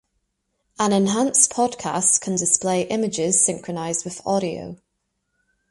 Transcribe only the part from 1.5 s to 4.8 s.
podcast can display images synchronized with audio.